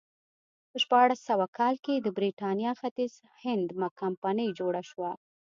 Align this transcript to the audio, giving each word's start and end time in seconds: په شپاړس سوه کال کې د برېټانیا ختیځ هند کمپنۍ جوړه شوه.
په 0.69 0.77
شپاړس 0.83 1.19
سوه 1.29 1.45
کال 1.59 1.75
کې 1.85 1.93
د 1.99 2.07
برېټانیا 2.17 2.71
ختیځ 2.79 3.13
هند 3.41 3.67
کمپنۍ 4.01 4.49
جوړه 4.59 4.81
شوه. 4.89 5.11